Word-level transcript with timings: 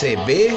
CBFM. 0.00 0.56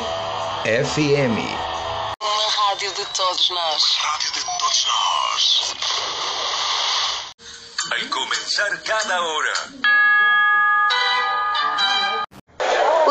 Uma 2.21 2.49
rádio 2.49 2.93
de 2.93 3.05
todos 3.07 3.49
nós. 3.49 3.83
Rádio 3.97 4.31
de 4.31 4.39
todos 4.57 4.85
nós. 4.87 5.75
Al 7.91 8.07
comenzar 8.07 8.81
cada 8.83 9.21
hora. 9.21 9.53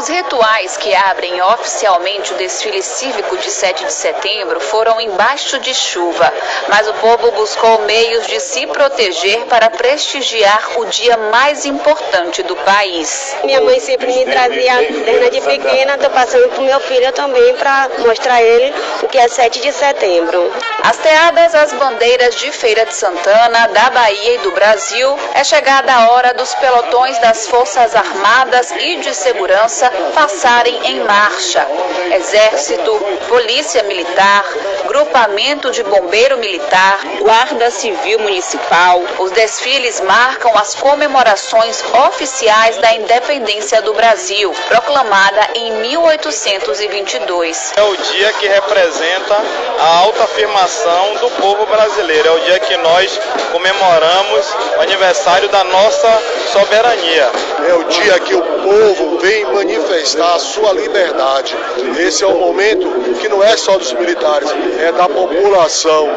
Os 0.03 0.09
rituais 0.09 0.77
que 0.79 0.93
abrem 0.93 1.41
oficialmente 1.41 2.33
o 2.33 2.37
desfile 2.37 2.83
cívico 2.83 3.38
de 3.38 3.49
7 3.49 3.85
de 3.85 3.93
setembro 3.93 4.58
foram 4.58 5.01
embaixo 5.01 5.61
de 5.61 5.72
chuva, 5.72 6.35
mas 6.67 6.88
o 6.88 6.94
povo 6.94 7.31
buscou 7.31 7.83
meios 7.83 8.26
de 8.26 8.40
se 8.40 8.67
proteger 8.67 9.47
para 9.47 9.71
prestigiar 9.71 10.72
o 10.80 10.87
dia 10.87 11.17
mais 11.17 11.65
importante 11.65 12.43
do 12.43 12.57
país. 12.57 13.37
Minha 13.44 13.61
mãe 13.61 13.79
sempre 13.79 14.08
me 14.08 14.25
trazia, 14.25 14.75
desde 15.04 15.30
de 15.30 15.40
pequena, 15.40 15.94
estou 15.94 16.11
passando 16.11 16.48
para 16.48 16.61
o 16.61 16.65
meu 16.65 16.80
filho 16.80 17.12
também 17.12 17.55
para 17.55 17.89
mostrar 17.98 18.34
a 18.34 18.43
ele 18.43 18.75
o 19.03 19.07
que 19.07 19.19
é 19.19 19.29
7 19.29 19.61
de 19.61 19.73
setembro. 19.73 20.53
Hasteadas 20.83 21.55
as 21.55 21.73
bandeiras 21.75 22.34
de 22.34 22.51
Feira 22.51 22.84
de 22.84 22.95
Santana, 22.97 23.69
da 23.69 23.89
Bahia 23.91 24.34
e 24.34 24.39
do 24.39 24.51
Brasil, 24.51 25.16
é 25.34 25.45
chegada 25.45 25.95
a 25.95 26.11
hora 26.11 26.34
dos 26.34 26.53
pelotões 26.57 27.19
das 27.19 27.47
Forças 27.47 27.95
Armadas 27.95 28.73
e 28.73 28.97
de 28.97 29.15
Segurança 29.15 29.91
passarem 30.14 30.78
em 30.84 31.01
marcha. 31.05 31.66
Exército, 32.14 32.92
Polícia 33.28 33.82
Militar, 33.84 34.45
Grupamento 34.87 35.70
de 35.70 35.82
Bombeiro 35.82 36.38
Militar, 36.38 37.01
Guarda 37.20 37.70
Civil 37.70 38.18
Municipal. 38.18 39.02
Os 39.18 39.30
desfiles 39.30 40.01
marcam 40.01 40.56
as 40.56 40.74
comemorações 40.74 41.82
oficiais 42.09 42.78
da 42.78 42.95
independência 42.95 43.82
do 43.82 43.92
Brasil, 43.95 44.52
proclamada 44.68 45.48
em 45.55 45.73
1822. 45.73 47.73
É 47.77 47.82
o 47.82 47.96
dia 47.96 48.32
que 48.34 48.48
representa 48.48 49.37
a 49.79 49.99
autoafirmação 49.99 51.15
do 51.21 51.30
povo 51.30 51.66
brasileiro. 51.66 52.29
É 52.29 52.32
o 52.32 52.40
dia 52.40 52.59
que 52.60 52.77
nós 52.79 53.21
comemoramos 53.51 54.46
o 54.77 54.80
aniversário 54.80 55.49
da 55.49 55.65
nossa 55.65 56.23
soberania. 56.52 57.30
É 57.68 57.74
o 57.74 57.84
dia 57.84 58.18
que 58.21 58.34
o 58.34 58.43
povo 58.43 59.18
vem 59.18 59.45
manifestar 59.46 59.82
a 60.21 60.38
sua 60.38 60.73
liberdade. 60.73 61.55
Esse 61.99 62.25
é 62.25 62.27
o 62.27 62.38
momento 62.38 62.88
que 63.21 63.29
não 63.29 63.43
é 63.43 63.57
só 63.57 63.77
dos 63.77 63.93
militares, 63.93 64.50
é 64.80 64.92
da 64.92 65.08
população 65.08 66.08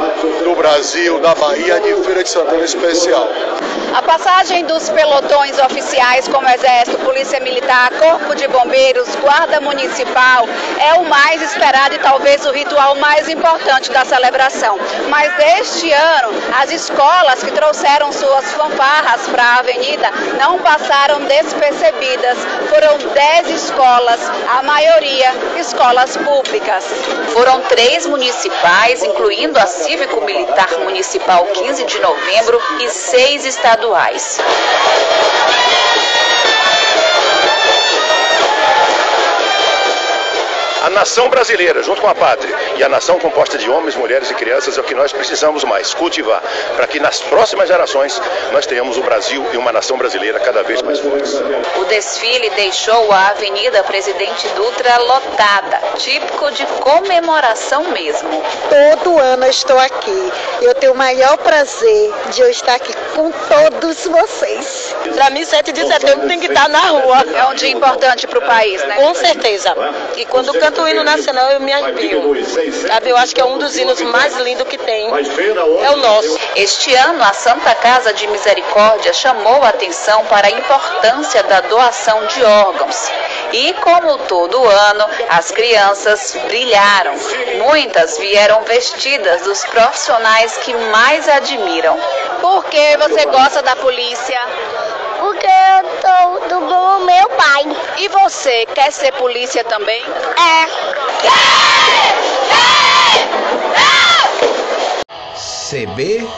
do 0.43 0.55
Brasil, 0.55 1.19
da 1.19 1.35
Bahia, 1.35 1.79
de 1.79 1.93
Feira 2.03 2.23
de 2.23 2.29
Santana 2.29 2.63
especial. 2.63 3.27
A 3.95 4.01
passagem 4.01 4.65
dos 4.65 4.89
pelotões 4.89 5.57
oficiais 5.57 6.27
como 6.27 6.49
Exército, 6.49 6.97
Polícia 7.05 7.39
Militar, 7.39 7.91
Corpo 7.91 8.35
de 8.35 8.45
Bombeiros, 8.49 9.07
Guarda 9.15 9.61
Municipal 9.61 10.45
é 10.81 10.95
o 10.95 11.05
mais 11.05 11.41
esperado 11.41 11.95
e 11.95 11.99
talvez 11.99 12.45
o 12.45 12.51
ritual 12.51 12.95
mais 12.95 13.29
importante 13.29 13.89
da 13.91 14.03
celebração. 14.03 14.77
Mas 15.07 15.33
deste 15.37 15.93
ano, 15.93 16.29
as 16.61 16.71
escolas 16.71 17.41
que 17.41 17.51
trouxeram 17.51 18.11
suas 18.11 18.51
fanfarras 18.51 19.29
para 19.29 19.43
a 19.43 19.59
avenida 19.59 20.11
não 20.37 20.59
passaram 20.59 21.21
despercebidas. 21.21 22.37
Foram 22.69 22.97
10 23.13 23.54
escolas, 23.55 24.19
a 24.49 24.61
maioria 24.63 25.31
escolas 25.57 26.17
públicas. 26.17 26.85
Foram 27.33 27.61
três 27.61 28.05
municipais, 28.05 29.01
incluindo 29.01 29.57
a 29.57 29.65
Cívico-Militar 29.65 30.69
Municipal 30.83 31.45
15 31.45 31.85
de 31.85 31.99
novembro 31.99 32.59
e 32.81 32.89
seis 32.89 33.45
estaduais. 33.45 34.39
Nação 40.95 41.27
brasileira, 41.27 41.83
junto 41.83 42.01
com 42.01 42.07
a 42.07 42.15
pátria, 42.15 42.55
e 42.77 42.83
a 42.83 42.87
nação 42.87 43.19
composta 43.19 43.57
de 43.57 43.69
homens, 43.69 43.95
mulheres 43.95 44.31
e 44.31 44.33
crianças 44.33 44.77
é 44.77 44.81
o 44.81 44.83
que 44.83 44.95
nós 44.95 45.11
precisamos 45.11 45.65
mais 45.65 45.93
cultivar, 45.93 46.41
para 46.73 46.87
que 46.87 47.01
nas 47.01 47.19
próximas 47.19 47.67
gerações 47.67 48.19
nós 48.53 48.65
tenhamos 48.65 48.97
o 48.97 49.01
Brasil 49.01 49.45
e 49.51 49.57
uma 49.57 49.73
nação 49.73 49.97
brasileira 49.97 50.39
cada 50.39 50.63
vez 50.63 50.81
mais 50.81 50.99
fortes. 50.99 51.33
O 51.75 51.83
desfile 51.85 52.49
deixou 52.51 53.11
a 53.11 53.27
Avenida 53.27 53.83
Presidente 53.83 54.47
Dutra 54.55 54.97
lotada, 54.99 55.81
típico 55.97 56.49
de 56.51 56.65
comemoração 56.79 57.83
mesmo. 57.89 58.41
Todo 58.69 59.19
ano 59.19 59.45
eu 59.45 59.51
estou 59.51 59.77
aqui. 59.77 60.31
Eu 60.61 60.73
tenho 60.75 60.93
o 60.93 60.97
maior 60.97 61.37
prazer 61.37 62.13
de 62.31 62.41
eu 62.41 62.49
estar 62.49 62.75
aqui 62.75 62.93
com 63.13 63.31
todos 63.31 64.05
vocês. 64.05 64.95
Para 65.13 65.29
mim, 65.29 65.43
7 65.43 65.73
de 65.73 65.85
setembro 65.85 66.27
tem 66.27 66.39
que 66.39 66.47
estar 66.47 66.69
na 66.69 66.79
rua. 66.79 67.25
É 67.35 67.45
um 67.47 67.53
dia 67.53 67.69
importante 67.69 68.25
para 68.25 68.39
o 68.39 68.41
país, 68.41 68.81
né? 68.85 68.95
Com 68.95 69.13
certeza. 69.13 69.75
E 70.15 70.25
quando 70.25 70.53
canto 70.53 70.84
o 70.85 70.87
hino 70.87 71.03
nacional, 71.03 71.51
eu 71.51 71.59
me 71.59 71.73
arrepio. 71.73 72.21
Sabe, 72.87 73.09
eu 73.09 73.17
acho 73.17 73.33
que 73.33 73.41
é 73.41 73.45
um 73.45 73.57
dos 73.57 73.75
hinos 73.75 73.99
mais 74.01 74.35
lindos 74.37 74.67
que 74.67 74.77
tem. 74.77 75.09
É 75.83 75.91
o 75.91 75.97
nosso. 75.97 76.39
Este 76.55 76.93
ano, 76.93 77.23
a 77.23 77.33
Santa 77.33 77.73
Casa 77.75 78.13
de 78.13 78.27
Misericórdia 78.27 79.11
chamou 79.13 79.63
a 79.63 79.69
atenção 79.69 80.23
para 80.25 80.47
a 80.47 80.51
importância 80.51 81.43
da 81.43 81.61
doação 81.61 82.25
de 82.27 82.43
órgãos. 82.43 83.11
E, 83.51 83.73
como 83.73 84.17
todo 84.19 84.63
ano, 84.67 85.05
as 85.29 85.51
crianças 85.51 86.37
brilharam. 86.45 87.13
Muitas 87.65 88.17
vieram 88.17 88.61
vestidas 88.63 89.41
dos 89.43 89.63
profissionais 89.65 90.57
que 90.57 90.73
mais 90.91 91.27
admiram. 91.27 91.97
Por 92.41 92.65
que 92.65 92.97
você 92.97 93.25
gosta 93.25 93.61
da 93.61 93.75
polícia? 93.75 94.39
Porque 95.19 95.47
eu 95.47 95.83
tô 96.01 96.59
do 96.59 96.67
pai. 96.67 97.04
E 98.05 98.07
você 98.07 98.67
quer 98.67 98.91
ser 98.91 99.11
polícia 99.13 99.63
também? 99.63 99.99
É. 100.03 100.67
CBFM. 105.35 106.35